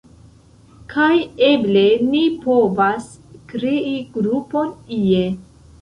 [0.93, 1.11] kaj
[1.49, 3.13] eble ni povas
[3.53, 5.27] krei grupon ie